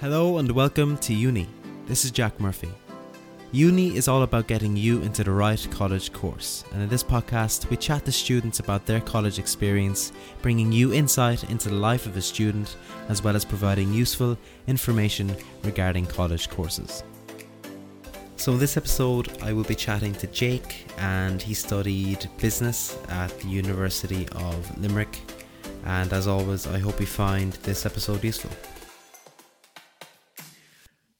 [0.00, 1.48] Hello and welcome to Yooni.
[1.86, 2.70] This is Jack Murphy.
[3.52, 7.68] Yooni is all about getting you into the right college course, and in this podcast,
[7.68, 12.16] we chat to students about their college experience, bringing you insight into the life of
[12.16, 12.76] a student,
[13.08, 14.38] as well as providing useful
[14.68, 15.34] information
[15.64, 17.02] regarding college courses.
[18.36, 23.36] So, in this episode, I will be chatting to Jake, and he studied business at
[23.40, 25.20] the University of Limerick.
[25.86, 28.52] And as always, I hope you find this episode useful.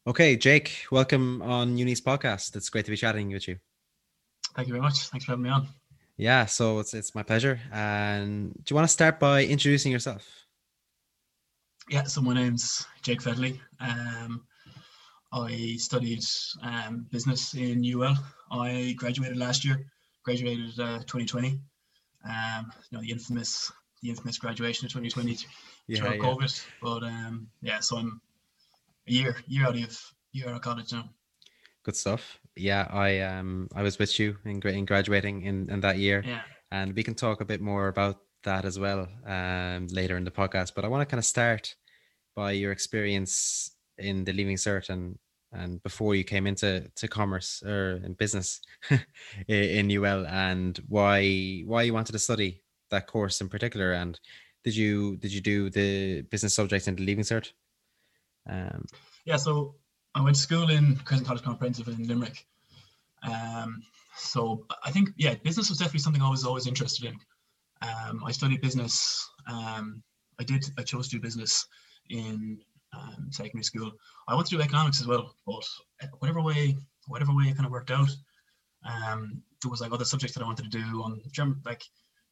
[0.09, 2.57] Okay, Jake, welcome on Yooni's podcast.
[2.57, 3.59] It's great to be chatting with you.
[4.57, 5.01] Thank you very much.
[5.09, 5.69] Thanks for having me on.
[6.16, 7.61] Yeah, so it's it's my pleasure.
[7.71, 10.27] And do you want to start by introducing yourself?
[11.91, 13.61] Yeah, so my name's Jake Fedley.
[13.80, 14.47] Um,
[15.30, 16.25] I studied
[16.63, 18.16] um, business in UL.
[18.51, 19.85] I graduated last year,
[20.25, 21.61] graduated uh, 2020.
[22.25, 25.37] Um, you know the infamous the infamous graduation of 2020
[25.87, 26.23] yeah, throughout yeah.
[26.23, 26.66] COVID.
[26.80, 28.23] But um, yeah, so I'm
[29.09, 30.01] a year year out of
[30.33, 31.09] year out of college now.
[31.85, 32.38] Good stuff.
[32.57, 36.23] Yeah, I um I was with you in in graduating in in that year.
[36.27, 36.43] Yeah.
[36.71, 40.30] And we can talk a bit more about that as well um later in the
[40.30, 40.74] podcast.
[40.74, 41.74] But I want to kind of start
[42.35, 45.19] by your experience in the leaving cert and
[45.52, 48.60] and before you came into to commerce or in business
[49.49, 54.21] in UL and why why you wanted to study that course in particular and
[54.65, 57.52] did you did you do the business subjects in the leaving cert
[58.49, 58.85] um,
[59.24, 59.74] yeah, so
[60.15, 62.46] I went to school in Crescent College Comprehensive in Limerick.
[63.23, 63.82] Um,
[64.16, 67.19] so I think yeah, business was definitely something I was always interested in.
[67.82, 69.28] Um, I studied business.
[69.47, 70.03] Um,
[70.41, 70.65] I did.
[70.78, 71.66] I chose to do business
[72.10, 72.59] in
[72.97, 73.93] um, secondary school.
[74.28, 75.65] I wanted to do economics as well, but
[76.19, 76.76] whatever way,
[77.06, 78.10] whatever way it kind of worked out,
[78.84, 81.60] um, there was like other subjects that I wanted to do on German.
[81.65, 81.82] Like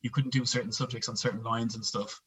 [0.03, 2.21] you couldn't do certain subjects on certain lines and stuff.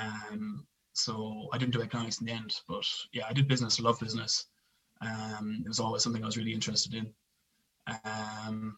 [0.00, 3.80] Um, so I didn't do economics in the end, but yeah, I did business.
[3.80, 4.46] Love business.
[5.00, 7.12] Um, it was always something I was really interested in.
[8.04, 8.76] Um,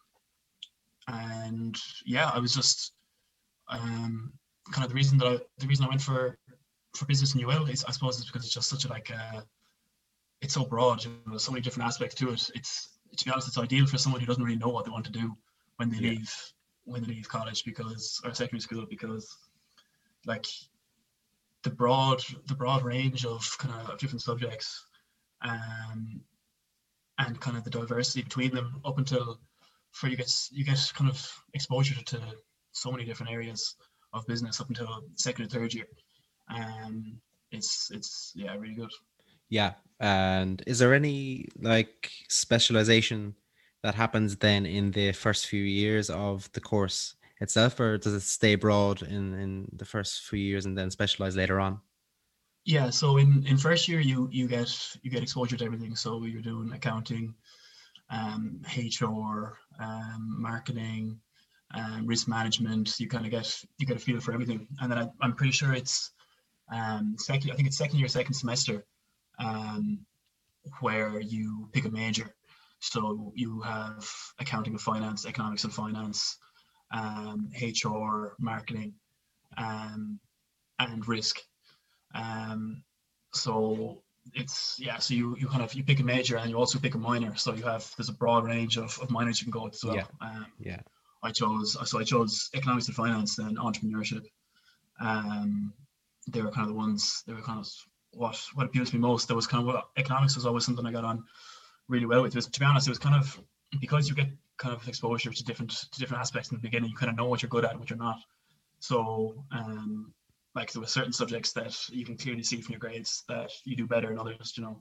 [1.08, 1.76] and
[2.06, 2.92] yeah, I was just
[3.68, 4.32] um,
[4.72, 6.38] kind of the reason that I, the reason I went for
[6.96, 9.40] for business in UL is I suppose is because it's just such a like uh,
[10.40, 11.04] it's so broad.
[11.04, 12.50] You know, There's so many different aspects to it.
[12.54, 15.04] It's to be honest, it's ideal for someone who doesn't really know what they want
[15.06, 15.36] to do
[15.76, 16.10] when they yeah.
[16.10, 16.34] leave
[16.84, 19.36] when they leave college because or secondary school because
[20.26, 20.46] like
[21.64, 24.84] the broad the broad range of kind of different subjects
[25.42, 26.20] um,
[27.18, 29.40] and kind of the diversity between them up until
[29.92, 32.20] for you get you get kind of exposure to
[32.72, 33.76] so many different areas
[34.12, 35.86] of business up until second or third year.
[36.54, 37.20] Um
[37.50, 38.90] it's it's yeah really good.
[39.48, 43.34] Yeah and is there any like specialization
[43.82, 48.20] that happens then in the first few years of the course itself, or does it
[48.20, 51.80] stay broad in in the first few years and then specialize later on?
[52.64, 54.70] Yeah, so in in first year you you get
[55.02, 55.94] you get exposure to everything.
[55.96, 57.34] So you're doing accounting,
[58.10, 61.20] um, HR, um, marketing,
[61.74, 62.98] um, risk management.
[62.98, 65.52] You kind of get you get a feel for everything, and then I, I'm pretty
[65.52, 66.12] sure it's
[66.72, 67.50] um, second.
[67.50, 68.86] I think it's second year, second semester,
[69.38, 69.98] um,
[70.80, 72.34] where you pick a major.
[72.80, 74.08] So you have
[74.38, 76.38] accounting and finance, economics and finance,
[76.90, 78.94] um, HR, marketing,
[79.56, 80.18] um,
[80.78, 81.40] and risk.
[82.14, 82.82] Um,
[83.32, 84.02] so
[84.32, 84.98] it's yeah.
[84.98, 87.36] So you you kind of you pick a major and you also pick a minor.
[87.36, 89.96] So you have there's a broad range of, of minors you can go as well.
[89.96, 90.04] Yeah.
[90.20, 90.80] Um, yeah.
[91.22, 94.24] I chose so I chose economics and finance and entrepreneurship.
[95.00, 95.72] Um,
[96.28, 97.22] they were kind of the ones.
[97.26, 97.68] They were kind of
[98.12, 99.26] what what appeals to me most.
[99.26, 101.24] There was kind of what economics was always something I got on
[101.88, 102.32] really well with.
[102.32, 103.40] It was, to be honest, it was kind of
[103.80, 104.28] because you get
[104.64, 106.90] kind of exposure to different to different aspects in the beginning.
[106.90, 108.18] You kind of know what you're good at what you're not.
[108.80, 110.12] So um,
[110.54, 113.76] like there were certain subjects that you can clearly see from your grades that you
[113.76, 114.80] do better than others, you know.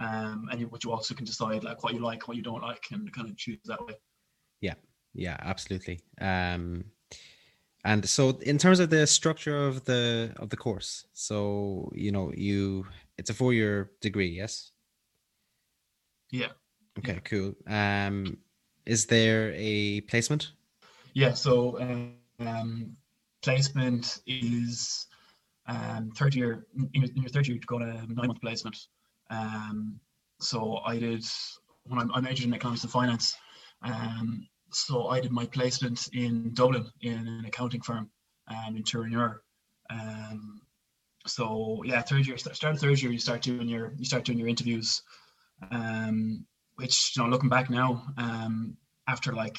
[0.00, 2.62] Um, and you, what you also can decide like what you like, what you don't
[2.62, 3.94] like, and kind of choose that way.
[4.60, 4.74] Yeah,
[5.14, 6.00] yeah, absolutely.
[6.20, 6.84] Um,
[7.84, 12.32] and so in terms of the structure of the of the course, so you know,
[12.34, 12.86] you
[13.16, 14.72] it's a four year degree, yes.
[16.32, 16.52] Yeah.
[16.98, 17.20] Okay, yeah.
[17.20, 17.54] cool.
[17.66, 18.38] Um,
[18.90, 20.50] is there a placement?
[21.14, 22.96] Yeah, so um,
[23.40, 25.06] placement is
[25.66, 26.66] um, third year.
[26.94, 28.76] In your, third year, you go to a nine month placement.
[29.30, 30.00] Um,
[30.40, 31.24] so I did
[31.84, 33.36] when I, I majored in economics and finance.
[33.82, 38.10] Um, so I did my placement in Dublin in an accounting firm
[38.48, 39.36] um, in Turrion.
[39.88, 40.62] Um,
[41.26, 44.48] so yeah, third year, start third year, you start doing your you start doing your
[44.48, 45.02] interviews.
[45.70, 46.44] Um,
[46.80, 48.76] which you know looking back now um,
[49.08, 49.58] after like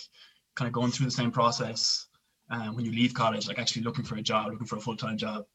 [0.56, 2.08] kind of going through the same process
[2.50, 5.18] um, when you leave college like actually looking for a job looking for a full-time
[5.18, 5.46] job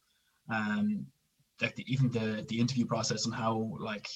[0.48, 1.06] um,
[1.60, 4.08] like the, even the the interview process and how like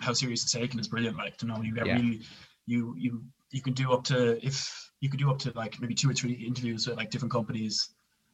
[0.00, 1.16] how serious it's taken is brilliant.
[1.16, 1.96] Like to know you get yeah.
[1.96, 2.20] really
[2.66, 5.94] you you you can do up to if you could do up to like maybe
[5.94, 7.90] two or three interviews with like different companies.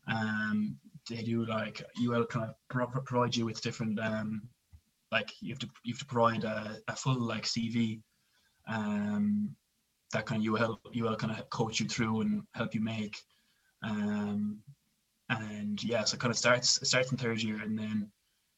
[0.08, 0.76] Um,
[1.08, 4.43] they do like UL kind of provide you with different um,
[5.12, 8.00] like you have to you have to provide a, a full like CV
[8.66, 9.54] um,
[10.12, 13.16] that kind of UL UL kind of coach you through and help you make.
[13.82, 14.58] Um,
[15.28, 18.10] and yeah, so it kind of starts it starts in third year, and then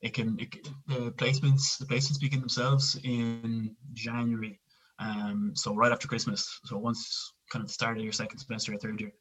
[0.03, 4.61] it can it, the placements the placements begin themselves in January.
[4.99, 6.61] Um, so right after Christmas.
[6.65, 9.13] So once kind of the start of your second semester or third year,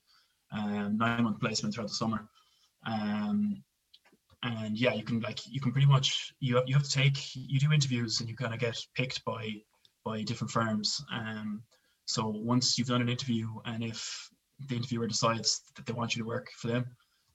[0.51, 2.27] um, nine month placement throughout the summer.
[2.85, 3.63] Um,
[4.43, 7.17] and yeah, you can like you can pretty much you have, you have to take
[7.35, 9.49] you do interviews and you kind of get picked by
[10.07, 11.03] by different firms.
[11.11, 11.61] Um,
[12.05, 14.29] so once you've done an interview and if
[14.67, 16.85] the interviewer decides that they want you to work for them,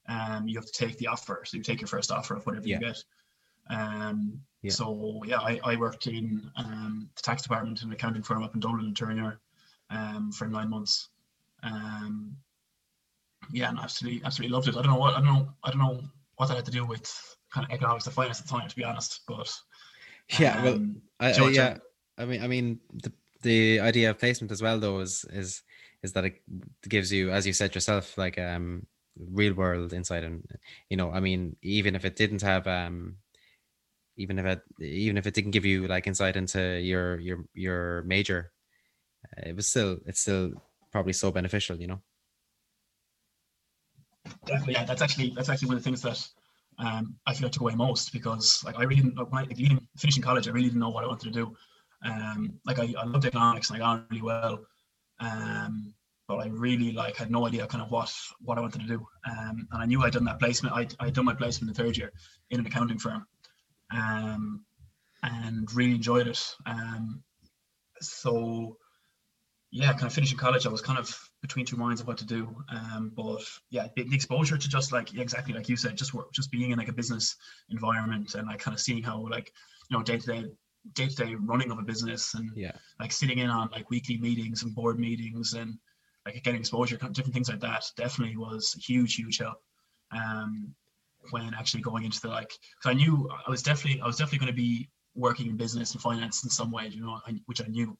[0.09, 1.43] um, you have to take the offer.
[1.45, 2.79] So you take your first offer of whatever yeah.
[2.79, 3.03] you get.
[3.69, 4.71] Um, yeah.
[4.71, 8.53] So yeah, I, I worked in um, the tax department in an accounting firm up
[8.55, 9.39] in Dublin and Turner
[9.89, 11.09] um, for nine months.
[11.61, 12.35] Um,
[13.51, 14.75] yeah, and absolutely, absolutely loved it.
[14.75, 16.01] I don't know what I don't know I don't know
[16.37, 18.75] what that had to do with kind of economics and finance at the time, to
[18.75, 19.21] be honest.
[19.27, 19.53] But
[20.39, 21.77] yeah, well, um, I, I, yeah,
[22.17, 23.11] I mean, I mean, the
[23.41, 25.63] the idea of placement as well, though, is is
[26.03, 26.41] is that it
[26.87, 28.85] gives you, as you said yourself, like um
[29.17, 30.43] real world insight, and
[30.89, 33.17] you know, I mean, even if it didn't have um
[34.17, 38.03] even if it even if it didn't give you like insight into your your your
[38.03, 38.51] major
[39.25, 40.51] uh, it was still it's still
[40.91, 42.01] probably so beneficial you know?
[44.45, 46.27] Definitely yeah that's actually that's actually one of the things that
[46.79, 50.23] um, I feel like took away most because like I really didn't like leaving, finishing
[50.23, 51.55] college I really didn't know what I wanted to do
[52.03, 54.59] um, like I, I loved economics and I got on really well.
[55.19, 55.93] Um,
[56.27, 59.05] but I really like had no idea kind of what what I wanted to do.
[59.29, 60.75] Um, and I knew I'd done that placement.
[60.75, 62.11] I I'd done my placement in the third year
[62.49, 63.25] in an accounting firm.
[63.91, 64.65] Um,
[65.23, 66.55] and really enjoyed it.
[66.65, 67.23] Um,
[68.01, 68.77] so
[69.71, 72.25] yeah, kind of finishing college, I was kind of between two minds of what to
[72.25, 72.55] do.
[72.69, 76.31] Um, but yeah, the, the exposure to just like exactly like you said, just work,
[76.31, 77.35] just being in like a business
[77.69, 79.51] environment and like kind of seeing how like
[79.89, 80.45] you know day to day
[80.93, 84.17] day to day running of a business and yeah, like sitting in on like weekly
[84.17, 85.77] meetings and board meetings and
[86.25, 89.61] like getting exposure, different things like that, definitely was a huge, huge help.
[90.11, 90.73] Um,
[91.31, 94.39] when actually going into the like, because I knew I was definitely I was definitely
[94.39, 97.67] going to be working in business and finance in some way, you know, which I
[97.67, 97.97] knew.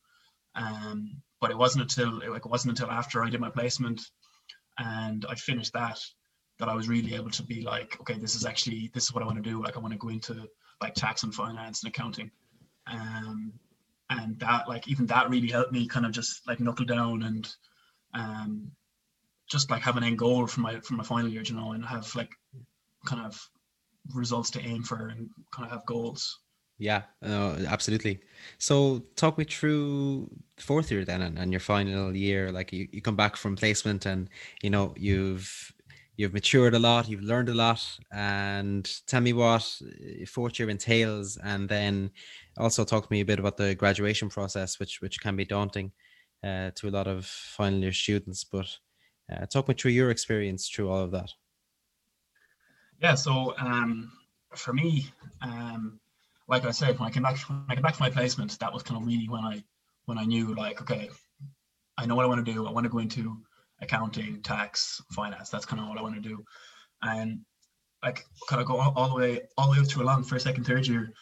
[0.55, 4.01] Um, but it wasn't until like it wasn't until after I did my placement
[4.77, 5.99] and I finished that
[6.59, 9.23] that I was really able to be like, okay, this is actually this is what
[9.23, 9.61] I want to do.
[9.61, 10.47] Like I want to go into
[10.81, 12.29] like tax and finance and accounting.
[12.87, 13.53] Um,
[14.09, 17.55] and that like even that really helped me kind of just like knuckle down and
[18.13, 18.71] um
[19.49, 21.85] just like have an end goal for my for my final year, you know, and
[21.85, 22.31] have like
[23.05, 23.39] kind of
[24.13, 26.39] results to aim for and kind of have goals.
[26.79, 28.19] Yeah, uh, absolutely.
[28.57, 32.51] So talk me through fourth year then and, and your final year.
[32.51, 34.29] Like you, you come back from placement and
[34.61, 35.71] you know you've
[36.17, 39.67] you've matured a lot, you've learned a lot, and tell me what
[40.27, 42.11] fourth year entails, and then
[42.57, 45.91] also talk to me a bit about the graduation process, which which can be daunting
[46.43, 48.43] uh, to a lot of final year students.
[48.43, 48.67] But
[49.31, 51.31] uh, talk me through your experience through all of that.
[52.99, 54.11] Yeah, so um,
[54.55, 55.07] for me,
[55.41, 55.99] um,
[56.47, 58.73] like I said, when I came back when I came back from my placement, that
[58.73, 59.63] was kind of really when I
[60.05, 61.09] when I knew like, okay,
[61.97, 62.67] I know what I want to do.
[62.67, 63.37] I want to go into
[63.81, 65.49] accounting, tax, finance.
[65.49, 66.43] That's kind of what I want to do.
[67.01, 67.41] And
[68.03, 70.65] like kind of go all, all the way all the way through along first, second,
[70.65, 71.13] third year.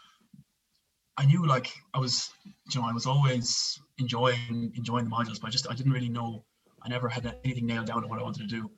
[1.18, 5.48] I knew like I was, you know, I was always enjoying enjoying the modules, but
[5.48, 6.46] I just I didn't really know.
[6.84, 8.72] I never had anything nailed down to what I wanted to do.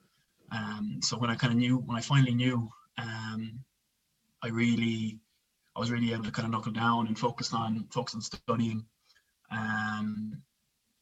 [0.51, 3.59] Um, so when I kind of knew, when I finally knew, um,
[4.41, 5.19] I really
[5.75, 8.85] I was really able to kind of knuckle down and focus on focus on studying.
[9.51, 10.41] Um,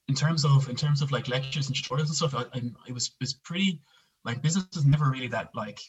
[0.08, 2.94] in terms of in terms of like lectures and tutorials and stuff, I, I, it
[2.94, 3.82] was it was pretty
[4.24, 5.80] like business was never really that like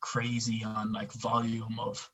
[0.00, 2.10] crazy on like volume of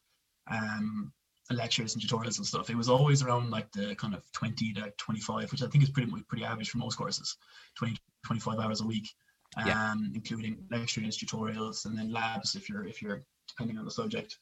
[0.50, 1.12] um
[1.50, 2.70] lectures and tutorials and stuff.
[2.70, 5.90] It was always around like the kind of 20 to 25, which I think is
[5.90, 7.36] pretty pretty average for most courses,
[7.76, 9.08] 20 25 hours a week,
[9.56, 9.94] um, yeah.
[10.14, 14.38] including lectures, tutorials, and then labs if you're if you're depending on the subject.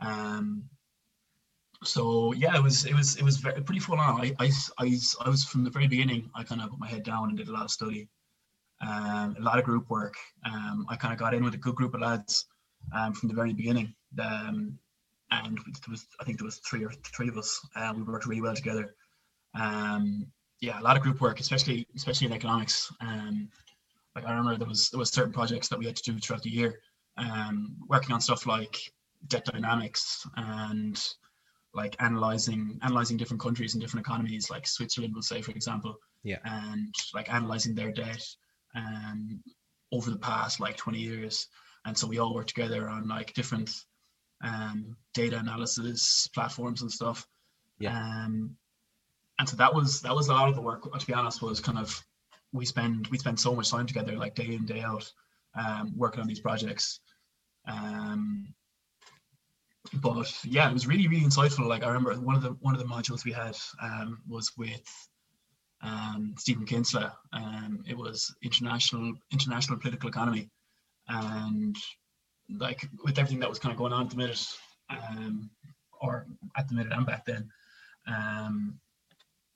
[0.00, 0.64] Um,
[1.84, 4.20] so yeah, it was it was it was very, pretty full on.
[4.20, 6.30] I, I, I, I was from the very beginning.
[6.34, 8.08] I kind of put my head down and did a lot of study,
[8.80, 10.14] um, a lot of group work.
[10.44, 12.46] Um, I kind of got in with a good group of lads
[12.92, 13.94] um, from the very beginning.
[14.20, 14.78] Um,
[15.30, 17.60] and there was I think there was three or three of us.
[17.76, 18.94] Uh, we worked really well together.
[19.54, 20.26] Um,
[20.60, 22.92] yeah, a lot of group work, especially especially in economics.
[23.00, 23.48] Um,
[24.14, 26.42] like I remember there was there was certain projects that we had to do throughout
[26.42, 26.80] the year.
[27.16, 28.78] Um, working on stuff like
[29.26, 31.00] debt dynamics and
[31.74, 36.38] like analyzing analyzing different countries and different economies, like Switzerland, will say, for example, yeah,
[36.44, 38.24] and like analyzing their debt
[38.74, 39.42] um,
[39.92, 41.46] over the past like 20 years.
[41.84, 43.70] And so we all worked together on like different
[44.42, 47.26] um, data analysis platforms and stuff.
[47.78, 47.96] Yeah.
[47.96, 48.56] Um,
[49.38, 50.82] and so that was that was a lot of the work.
[50.98, 52.04] To be honest, was kind of
[52.52, 55.10] we spend we spend so much time together, like day in day out,
[55.54, 57.00] um, working on these projects.
[57.66, 58.52] Um,
[59.94, 61.68] but yeah, it was really really insightful.
[61.68, 65.08] Like I remember one of the one of the modules we had um, was with
[65.82, 67.16] um, Stephen Kinsella.
[67.32, 70.50] Um, it was international international political economy,
[71.06, 71.76] and
[72.48, 74.46] like with everything that was kind of going on at the minute,
[74.90, 75.50] um,
[76.00, 76.26] or
[76.56, 77.48] at the minute and back then,
[78.06, 78.78] um,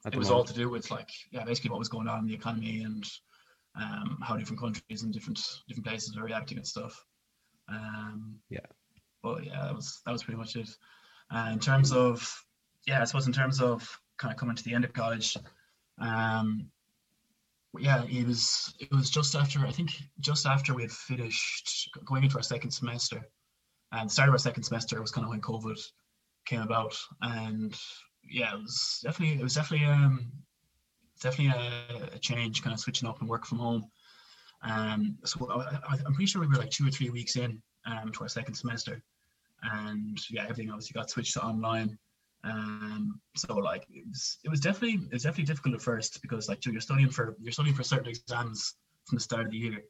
[0.07, 0.39] it was moment.
[0.39, 3.05] all to do with like yeah, basically what was going on in the economy and
[3.81, 7.05] um, how different countries and different different places are reacting and stuff.
[7.69, 8.61] Um, yeah.
[9.23, 10.69] But yeah, that was that was pretty much it.
[11.31, 12.29] Uh, in terms of
[12.87, 15.37] yeah, I suppose in terms of kind of coming to the end of college,
[16.01, 16.67] um,
[17.79, 22.25] yeah, it was it was just after I think just after we had finished going
[22.25, 23.27] into our second semester,
[23.93, 25.81] and the start of our second semester was kind of when COVID
[26.45, 27.75] came about, and
[28.25, 30.31] yeah, it was definitely it was definitely um
[31.21, 33.87] definitely a, a change, kind of switching up and work from home.
[34.63, 38.13] Um, so I, am pretty sure we were like two or three weeks in um,
[38.13, 39.03] to our second semester,
[39.63, 41.99] and yeah, everything obviously got switched to online.
[42.45, 46.49] Um, so like it was, it was definitely it was definitely difficult at first because
[46.49, 48.75] like you're studying for you're studying for certain exams
[49.07, 49.83] from the start of the year,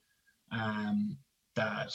[0.50, 1.16] um,
[1.56, 1.94] that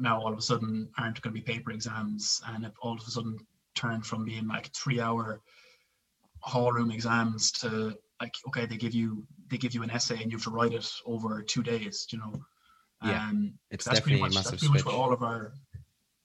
[0.00, 3.06] now all of a sudden aren't going to be paper exams, and it all of
[3.06, 3.38] a sudden
[3.74, 5.40] turned from being like three hour
[6.40, 10.30] hall room exams to like okay they give you they give you an essay and
[10.30, 12.32] you have to write it over two days you know?
[13.04, 13.28] Yeah.
[13.28, 15.52] Um, it's that's definitely pretty much, that's pretty much what all of our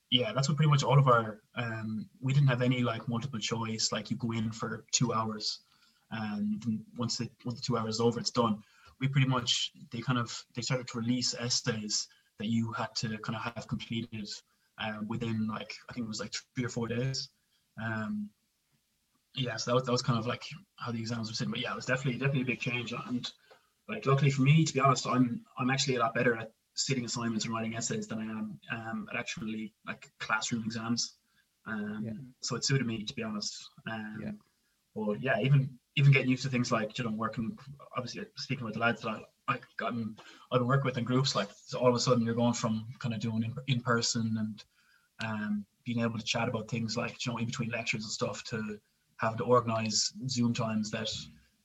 [0.09, 3.39] yeah that's what pretty much all of our um we didn't have any like multiple
[3.39, 5.59] choice like you go in for two hours
[6.11, 6.63] and
[6.97, 8.61] once the once the two hours is over it's done
[8.99, 12.07] we pretty much they kind of they started to release essays
[12.39, 14.29] that you had to kind of have completed
[14.79, 17.29] uh, within like i think it was like three or four days
[17.83, 18.29] um
[19.37, 20.43] yeah, so that was, that was kind of like
[20.77, 21.51] how the exams were sitting.
[21.51, 22.91] But yeah, it was definitely definitely a big change.
[22.91, 23.29] And
[23.87, 27.05] like luckily for me, to be honest, I'm I'm actually a lot better at sitting
[27.05, 31.15] assignments and writing essays than I am um, at actually like classroom exams.
[31.65, 32.11] Um, yeah.
[32.41, 33.69] So it suited me to be honest.
[33.91, 34.31] Um, yeah.
[34.95, 37.57] But yeah, even even getting used to things like you know working,
[37.95, 40.15] obviously speaking with the lads that I I gotten
[40.51, 42.85] I've been working with in groups, like so all of a sudden you're going from
[42.99, 44.63] kind of doing in, in person and
[45.25, 48.43] um, being able to chat about things like you know in between lectures and stuff
[48.45, 48.77] to
[49.17, 51.09] having to organize Zoom times that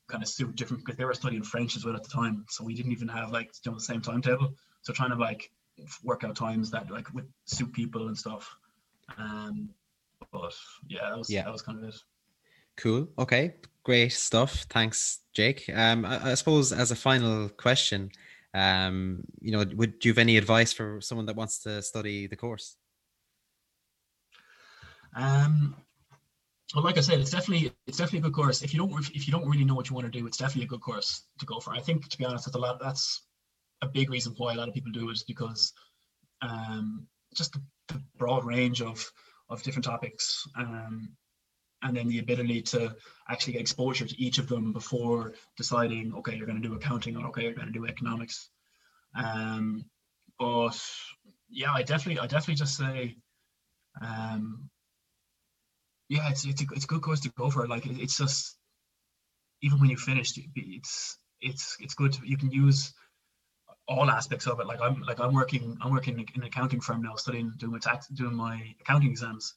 [0.09, 2.45] kind of suit different because they were studying French as well at the time.
[2.49, 4.55] So we didn't even have like you know the same timetable.
[4.83, 5.51] So trying to like
[6.03, 8.57] work out times that like would suit people and stuff.
[9.19, 9.71] Um
[10.31, 10.55] but
[10.89, 11.45] yeah, that was yeah.
[11.45, 11.97] that was kind of it.
[12.77, 13.09] Cool.
[13.19, 13.55] Okay.
[13.85, 14.67] Great stuff.
[14.69, 15.69] Thanks, Jake.
[15.73, 18.11] Um I, I suppose as a final question,
[18.55, 22.27] um, you know, would do you have any advice for someone that wants to study
[22.27, 22.77] the course?
[25.15, 25.77] Um
[26.75, 28.63] well, like I said, it's definitely it's definitely a good course.
[28.63, 30.65] If you don't if you don't really know what you want to do, it's definitely
[30.65, 31.73] a good course to go for.
[31.75, 32.81] I think, to be honest, that's a lot.
[32.81, 33.23] That's
[33.83, 35.73] a big reason why a lot of people do it is because
[36.41, 39.05] um, just the, the, broad range of
[39.51, 41.11] of different topics, um,
[41.83, 42.95] and then the ability to
[43.29, 47.17] actually get exposure to each of them before deciding, okay, you're going to do accounting
[47.17, 48.49] or okay, you're going to do economics.
[49.15, 49.85] Um,
[50.39, 50.81] but
[51.51, 53.17] yeah, I definitely, I definitely just say,
[54.01, 54.71] um,
[56.09, 57.67] yeah, it's it's a, it's a good course to go for.
[57.67, 58.57] Like it, it's just
[59.63, 62.13] even when you finish, it's it's it's good.
[62.13, 62.95] To, you can use
[63.89, 64.67] all aspects of it.
[64.67, 67.79] Like I'm like I'm working I'm working in an accounting firm now, studying doing my
[67.79, 69.55] tax doing my accounting exams.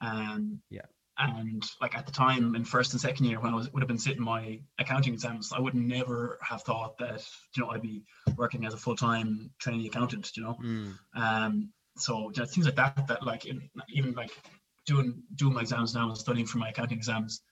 [0.00, 0.82] Um, yeah.
[1.18, 3.88] And like at the time in first and second year when I was would have
[3.88, 7.22] been sitting my accounting exams, I would never have thought that
[7.54, 8.02] you know I'd be
[8.36, 10.30] working as a full time training accountant.
[10.36, 10.94] You know, mm.
[11.14, 13.46] um, so you know, things like that that like
[13.90, 14.30] even like
[14.86, 17.42] doing doing my exams now and studying for my accounting exams.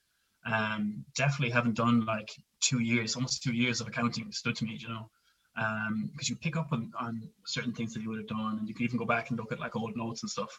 [0.47, 2.31] Um, definitely haven't done like
[2.61, 5.11] two years, almost two years of accounting stood to me, you know,
[5.55, 8.69] because um, you pick up on, on certain things that you would have done, and
[8.69, 10.59] you can even go back and look at like old notes and stuff.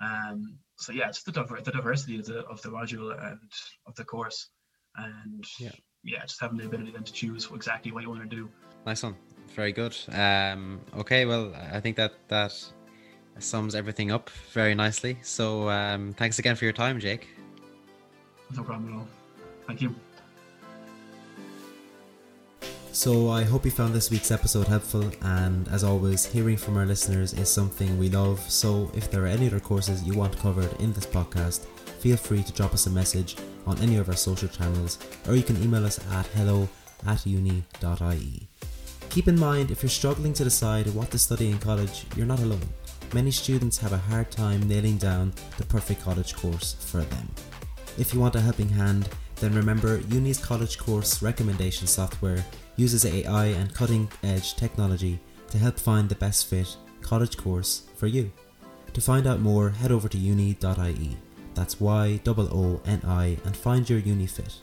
[0.00, 3.40] Um, so yeah, just the, diver- the diversity of the of the module and
[3.86, 4.50] of the course,
[4.96, 5.70] and yeah,
[6.04, 8.48] yeah, just having the ability then to choose exactly what you want to do.
[8.86, 9.16] Nice one,
[9.54, 9.96] very good.
[10.12, 12.54] Um, okay, well, I think that that
[13.40, 15.18] sums everything up very nicely.
[15.22, 17.28] So um, thanks again for your time, Jake.
[18.54, 19.08] No problem at all.
[19.66, 19.94] Thank you.
[22.98, 26.84] So I hope you found this week's episode helpful, and as always, hearing from our
[26.84, 28.40] listeners is something we love.
[28.50, 31.66] So if there are any other courses you want covered in this podcast,
[32.00, 33.36] feel free to drop us a message
[33.68, 36.68] on any of our social channels, or you can email us at hello
[37.06, 38.48] at yooni.ie.
[39.10, 42.40] Keep in mind, if you're struggling to decide what to study in college, you're not
[42.40, 42.68] alone.
[43.14, 47.28] Many students have a hard time nailing down the perfect college course for them.
[47.96, 49.08] If you want a helping hand,
[49.40, 52.44] then remember Yooni's college course recommendation software
[52.76, 55.18] uses AI and cutting edge technology
[55.50, 58.30] to help find the best fit college course for you.
[58.92, 61.16] To find out more, head over to yooni.ie.
[61.54, 64.54] That's Y O O N I and find your uni fit.